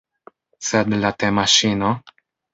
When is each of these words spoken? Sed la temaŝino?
Sed 0.69 0.95
la 1.03 1.13
temaŝino? 1.25 1.93